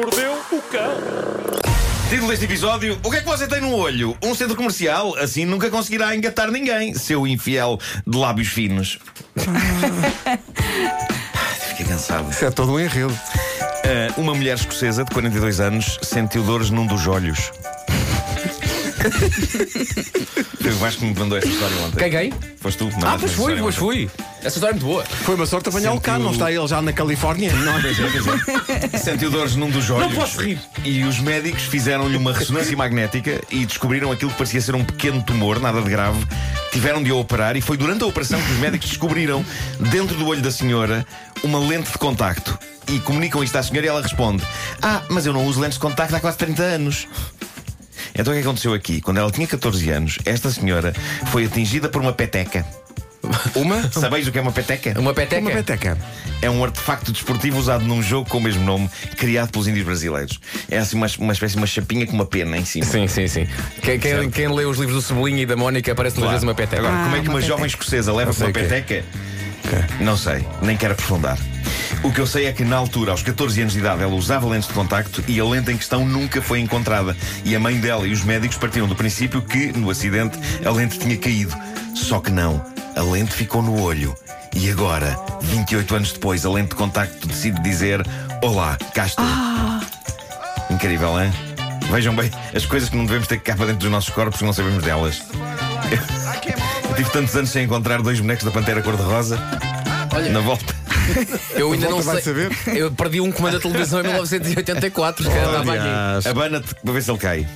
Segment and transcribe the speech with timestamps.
[0.00, 0.96] mordeu o cão.
[2.08, 4.16] Título deste episódio: O que é que você tem no olho?
[4.22, 5.14] Um centro comercial?
[5.16, 8.98] Assim nunca conseguirá engatar ninguém, seu infiel de lábios finos.
[11.68, 12.30] Fiquei cansado.
[12.30, 13.12] Isso é todo um enredo.
[13.84, 17.52] Ah, uma mulher escocesa de 42 anos sentiu dores num dos olhos.
[20.60, 21.98] Foi o Vasco que me mandou esta história ontem.
[21.98, 22.32] Quem, quem?
[22.58, 22.90] Foste tu?
[23.02, 24.10] Ah, pois fui, pois fui.
[24.40, 25.04] Essa história é muito boa.
[25.04, 27.52] Foi uma sorte apanhá-lo cá, Sentiu- não está ele já na Califórnia?
[27.60, 27.74] Não,
[28.98, 30.14] Sentiu dores num dos olhos.
[30.14, 30.58] posso rir.
[30.84, 35.22] E os médicos fizeram-lhe uma ressonância magnética e descobriram aquilo que parecia ser um pequeno
[35.22, 36.24] tumor, nada de grave.
[36.72, 39.44] Tiveram de a operar e foi durante a operação que os médicos descobriram,
[39.90, 41.04] dentro do olho da senhora,
[41.42, 42.58] uma lente de contacto.
[42.88, 44.42] E comunicam isto à senhora e ela responde:
[44.80, 47.06] Ah, mas eu não uso lentes de contacto há quase 30 anos.
[48.14, 49.00] Então o que aconteceu aqui?
[49.00, 50.92] Quando ela tinha 14 anos, esta senhora
[51.30, 52.66] foi atingida por uma peteca.
[53.54, 53.90] Uma?
[53.92, 54.98] Sabeis o que é uma peteca?
[54.98, 55.42] Uma peteca.
[55.42, 55.98] Uma peteca.
[56.42, 60.40] É um artefacto desportivo usado num jogo com o mesmo nome, criado pelos índios brasileiros.
[60.70, 62.86] É assim uma, uma espécie de uma chapinha com uma pena em cima.
[62.86, 63.46] Sim, sim, sim.
[63.82, 66.54] Quem, quem, quem lê os livros do Cebolinha e da Mónica aparece muitas vezes uma
[66.54, 66.82] peteca.
[66.82, 69.04] Agora, como é que Ah, uma, uma jovem escocesa leva uma peteca?
[70.00, 71.38] Não sei, nem quero aprofundar.
[72.02, 74.48] O que eu sei é que na altura, aos 14 anos de idade, ela usava
[74.48, 77.16] lentes de contacto e a lente em questão nunca foi encontrada.
[77.44, 80.98] E a mãe dela e os médicos partiram do princípio que, no acidente, a lente
[80.98, 81.54] tinha caído.
[81.94, 82.64] Só que não,
[82.96, 84.14] a lente ficou no olho.
[84.54, 88.04] E agora, 28 anos depois, a lente de contacto decide dizer:
[88.42, 89.24] Olá, cá estou.
[90.70, 91.32] Incrível, hein?
[91.90, 94.52] Vejam bem, as coisas que não devemos ter cá para dentro dos nossos corpos, não
[94.52, 95.22] sabemos delas.
[96.88, 99.38] Eu tive tantos anos sem encontrar dois bonecos da Pantera Cor-de-Rosa.
[100.32, 100.79] Na volta.
[101.54, 102.20] Eu ainda não sei.
[102.22, 102.50] saber.
[102.74, 105.24] Eu perdi um comando da televisão em 1984.
[105.24, 105.70] que estava aqui.
[105.70, 107.46] Aliás, Abana-te para ver se ele cai.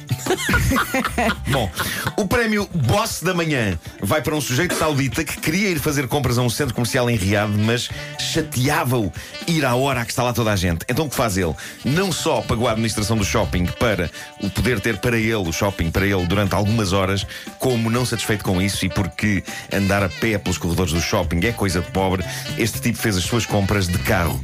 [1.48, 1.70] Bom,
[2.16, 6.38] o prémio Boss da Manhã vai para um sujeito saudita que queria ir fazer compras
[6.38, 7.88] a um centro comercial em Riad, mas
[8.18, 9.12] chateava-o
[9.46, 10.84] ir à hora a que está lá toda a gente.
[10.88, 11.54] Então o que faz ele?
[11.84, 14.10] Não só pagou a administração do shopping para
[14.40, 17.26] o poder ter para ele, o shopping para ele, durante algumas horas,
[17.58, 19.42] como não satisfeito com isso e porque
[19.72, 22.24] andar a pé pelos corredores do shopping é coisa de pobre,
[22.58, 24.38] este tipo fez as suas compras de carro.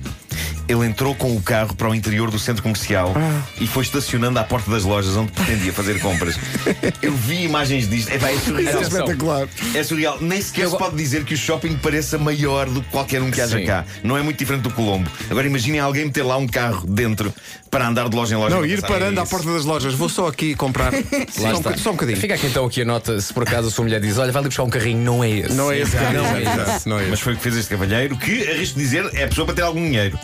[0.71, 3.13] Ele entrou com o carro para o interior do centro comercial
[3.61, 6.37] e foi estacionando à porta das lojas onde pretendia fazer compras.
[7.03, 8.09] Eu vi imagens disto.
[8.09, 8.79] É, pá, é surreal.
[8.79, 9.49] é espetacular.
[9.75, 10.19] É surreal.
[10.21, 13.41] Nem sequer se pode dizer que o shopping pareça maior do que qualquer um que
[13.41, 13.67] haja Sim.
[13.67, 13.85] cá.
[14.05, 15.11] Não é muito diferente do Colombo.
[15.29, 17.35] Agora imaginem alguém meter lá um carro dentro
[17.69, 18.55] para andar de loja em loja.
[18.55, 19.95] Não, ir parando "É à isso." porta das lojas.
[19.95, 20.93] Vou só aqui comprar.
[20.93, 21.01] Lá
[21.61, 22.17] só, um só um bocadinho.
[22.19, 24.39] Fica aqui então aqui a nota, se por acaso a sua mulher diz: Olha, vai
[24.39, 25.53] ali buscar um carrinho, não é esse.
[25.53, 25.97] Não é esse.
[25.97, 26.43] Não é
[26.77, 26.89] esse.
[26.89, 27.23] não é Mas esse.
[27.23, 29.83] foi o que fez este cavalheiro, que, arrisco dizer, é a pessoa para ter algum
[29.83, 30.17] dinheiro.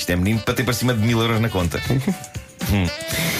[0.00, 1.78] Isto é menino para ter para cima de mil euros na conta.
[2.72, 2.86] Hum.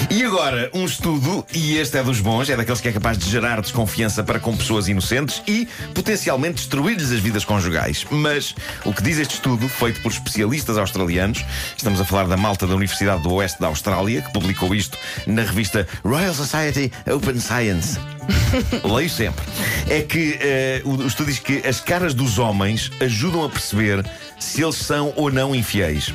[0.09, 3.29] E agora, um estudo, e este é dos bons, é daqueles que é capaz de
[3.29, 8.05] gerar desconfiança para com pessoas inocentes e potencialmente destruir-lhes as vidas conjugais.
[8.09, 11.45] Mas o que diz este estudo, feito por especialistas australianos,
[11.77, 15.43] estamos a falar da malta da Universidade do Oeste da Austrália, que publicou isto na
[15.43, 17.97] revista Royal Society Open Science.
[18.83, 19.45] Leio sempre.
[19.87, 24.03] É que eh, o, o estudo diz que as caras dos homens ajudam a perceber
[24.39, 26.11] se eles são ou não infiéis.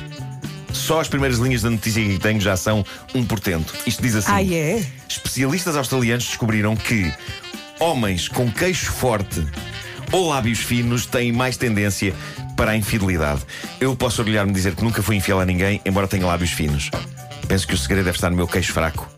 [0.87, 2.81] Só as primeiras linhas da notícia que tenho já são
[3.13, 3.73] um portento.
[3.85, 4.81] Isto diz assim: Ah, é?
[5.09, 7.11] Especialistas australianos descobriram que
[7.77, 9.45] homens com queixo forte
[10.13, 12.13] ou lábios finos têm mais tendência
[12.55, 13.41] para a infidelidade.
[13.81, 16.89] Eu posso orgulhar-me dizer que nunca fui infiel a ninguém, embora tenha lábios finos.
[17.49, 19.11] Penso que o segredo deve estar no meu queixo fraco.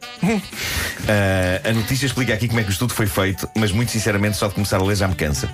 [1.08, 4.38] Ah, a notícia explica aqui como é que o estudo foi feito, mas muito sinceramente,
[4.38, 5.48] só de começar a ler já me cansa.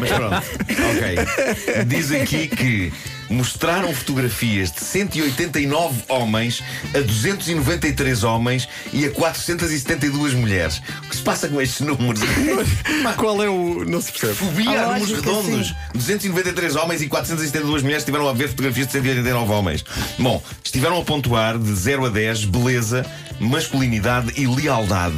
[0.00, 0.42] mas pronto,
[0.90, 1.84] ok.
[1.86, 2.92] Diz aqui que
[3.32, 6.62] mostraram fotografias de 189 homens
[6.94, 10.82] a 293 homens e a 472 mulheres.
[11.04, 12.20] O que se passa com estes números?
[13.16, 13.84] Qual é o.
[13.84, 14.34] Não se percebe.
[14.34, 15.68] Fobia A a números redondos.
[15.68, 15.74] sim.
[15.94, 19.84] 293 homens e 472 mulheres estiveram a ver fotografias de 189 homens.
[20.18, 23.04] Bom, estiveram a pontuar de 0 a 10 beleza,
[23.40, 25.16] masculinidade e lealdade.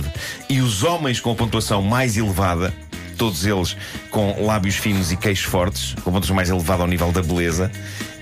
[0.49, 2.73] E os homens com a pontuação mais elevada,
[3.15, 3.77] todos eles
[4.11, 7.71] com lábios finos e queixos fortes, com pontuação mais elevada ao nível da beleza,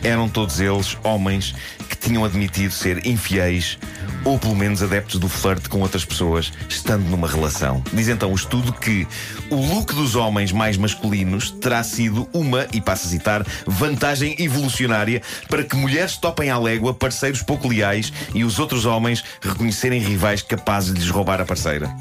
[0.02, 1.55] eram todos eles homens
[1.88, 3.78] que tinham admitido ser infiéis
[4.25, 7.82] ou pelo menos adeptos do flerte com outras pessoas, estando numa relação.
[7.93, 9.06] Diz então o estudo que
[9.50, 15.22] o look dos homens mais masculinos terá sido uma, e passo a citar, vantagem evolucionária
[15.49, 20.43] para que mulheres topem à légua parceiros pouco leais e os outros homens reconhecerem rivais
[20.43, 21.93] capazes de lhes roubar a parceira.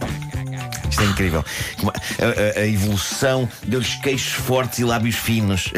[0.91, 1.43] Isto é incrível.
[1.83, 5.71] A, a- a evolução deu-lhes queixos fortes e lábios finos.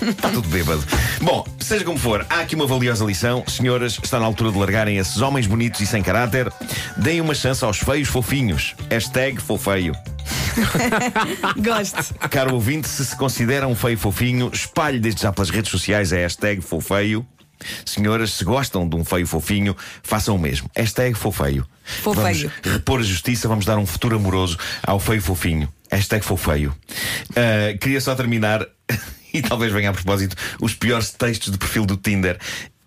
[0.00, 0.82] Está tudo bêbado.
[1.20, 3.44] Bom, seja como for, há aqui uma valiosa lição.
[3.46, 6.50] Senhoras, está na altura de largarem esses homens bonitos e sem caráter.
[6.96, 8.74] Deem uma chance aos feios fofinhos.
[8.90, 9.94] Hashtag fofeio.
[11.62, 12.14] Gosto.
[12.30, 16.16] Caro ouvinte, se se considera um feio fofinho, espalhe desde já pelas redes sociais a
[16.16, 17.26] hashtag fofeio.
[17.84, 20.70] Senhoras, se gostam de um feio fofinho, façam o mesmo.
[20.76, 21.66] Hashtag fofeio.
[21.84, 22.50] Fofeio.
[22.62, 25.68] Vamos repor a justiça, vamos dar um futuro amoroso ao feio fofinho.
[25.90, 26.74] Hashtag fofeio.
[27.36, 28.66] Ah, queria só terminar,
[29.32, 32.38] e talvez venha a propósito, os piores textos de perfil do Tinder.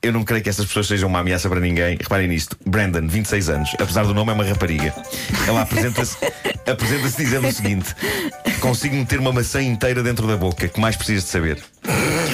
[0.06, 1.98] Eu não creio que essas pessoas sejam uma ameaça para ninguém.
[1.98, 2.56] Reparem nisto.
[2.63, 3.71] Brandon, 26 anos.
[3.80, 4.94] Apesar do nome, é uma rapariga.
[5.48, 6.16] Ela apresenta-se
[6.71, 7.95] apresenta dizendo o seguinte:
[8.60, 10.68] Consigo meter uma maçã inteira dentro da boca.
[10.68, 11.63] Que mais precisas de saber?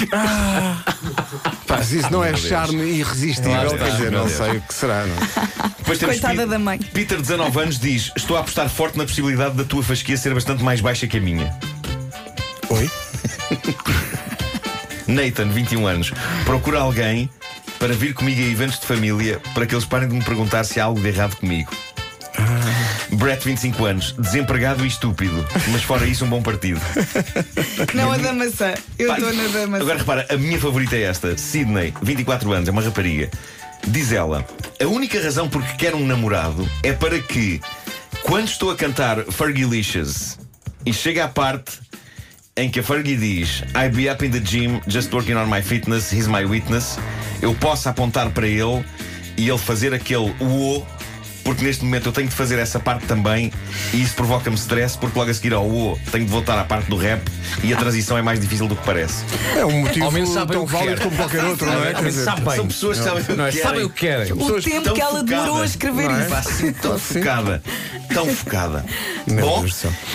[0.10, 0.84] Pá,
[1.84, 4.38] se isso não é charme irresistível, quer dizer, não Deus.
[4.38, 5.06] sei o que será.
[5.06, 5.16] Não?
[5.16, 5.70] é?
[5.78, 6.80] Depois temos Coitada da mãe.
[6.80, 10.64] Peter, 19 anos, diz: Estou a apostar forte na possibilidade da tua fasquia ser bastante
[10.64, 11.56] mais baixa que a minha.
[12.70, 12.90] Oi?
[15.08, 16.14] Nathan, 21 anos,
[16.46, 17.30] procura alguém
[17.80, 20.80] para vir comigo a eventos de família para que eles parem de me perguntar se
[20.80, 21.72] há algo de errado comigo.
[23.22, 26.82] Brett, 25 anos, desempregado e estúpido, mas fora isso, um bom partido.
[27.94, 28.74] Não a da maçã.
[28.98, 29.84] Eu estou na da maçã.
[29.84, 33.30] Agora repara, a minha favorita é esta: Sydney, 24 anos, é uma rapariga.
[33.88, 34.44] Diz ela:
[34.82, 37.62] A única razão por que quero um namorado é para que,
[38.24, 40.40] quando estou a cantar Fergalicious
[40.84, 41.80] e chega à parte
[42.58, 45.62] em que a Fergie diz I be up in the gym, just working on my
[45.62, 46.98] fitness, he's my witness,
[47.40, 48.84] eu possa apontar para ele
[49.38, 50.88] e ele fazer aquele uou.
[51.44, 53.52] Porque neste momento eu tenho de fazer essa parte também
[53.94, 56.90] e isso provoca-me stress porque logo a seguir ao uou tenho de voltar à parte
[56.90, 57.22] do rap
[57.64, 59.24] e a transição é mais difícil do que parece.
[59.58, 61.94] É um motivo Ao menos sabem tão o válido como qualquer outro, não é?
[61.94, 62.16] Ao menos.
[62.56, 63.52] São pessoas que sabem o Não é?
[63.52, 63.86] que Sabem querem.
[63.86, 64.34] o que querem.
[64.34, 66.26] O pessoas tempo que ela demorou a escrever Não é?
[66.26, 66.36] isso.
[66.36, 67.62] Assim, tão focada.
[68.14, 68.86] Tão focada.
[69.28, 69.66] Meu Bom,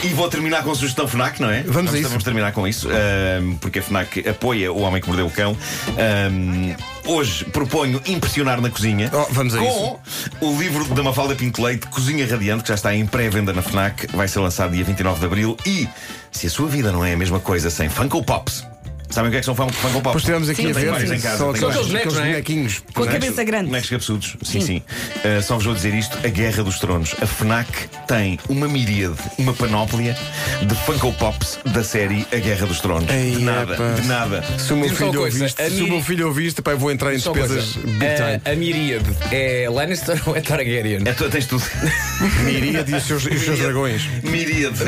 [0.04, 1.62] e vou terminar com a sugestão FNAC, não é?
[1.62, 2.08] Vamos a isso.
[2.08, 5.56] Vamos terminar com isso, ahm, porque a FNAC apoia o homem que mordeu o cão.
[5.98, 6.74] Ahm,
[7.06, 10.00] hoje proponho impressionar na cozinha Oh, vamos a com
[10.40, 14.08] o livro da Mafalda Pinto Leite, Cozinha Radiante, que já está em pré-venda na FNAC,
[14.14, 15.56] vai ser lançado dia 29 de Abril.
[15.64, 15.88] E
[16.30, 18.64] se a sua vida não é a mesma coisa sem Funko Pops,
[19.10, 20.02] sabem o que é que são Fun- Funko Pops?
[20.02, 20.90] Depois estivemos aqui Sim, a sim, ver.
[20.90, 22.78] vários em casa, São aqueles, Bonecos, bonequinhos.
[22.78, 23.66] Com a Bonecos- cabeça grande.
[23.66, 24.82] Bonecos cabeçudos, sim, sim.
[25.24, 27.14] Uh, só vos vou dizer isto: a Guerra dos Tronos.
[27.20, 27.68] A Fnac
[28.06, 30.16] tem uma miríade, uma panóplia
[30.62, 33.08] de Funko Pops da série A Guerra dos Tronos.
[33.10, 33.92] Ei, de nada, epá.
[34.00, 34.44] de nada.
[34.58, 37.32] Se o meu filho ouviste, se o meu filho ouviste, eu vou entrar em Só
[37.32, 37.86] despesas coisa.
[37.98, 38.40] big time.
[38.44, 41.02] A, a Miríade é Lannister ou é Targaryen?
[41.04, 41.64] É, tu, tens tudo.
[42.44, 44.02] Miríade e os seus, os seus dragões.
[44.22, 44.78] miríade.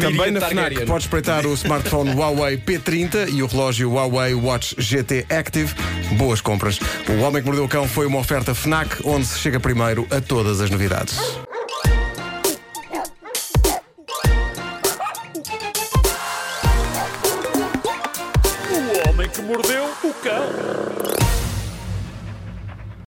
[0.00, 0.86] Também na FNAC Targaryen.
[0.86, 5.72] podes espreitar o smartphone Huawei P30 e o relógio Huawei Watch GT Active.
[6.16, 6.78] Boas compras.
[7.08, 10.20] O Homem que Mordeu o Cão foi uma oferta FNAC, onde se chega primeiro a
[10.20, 11.18] todas as novidades.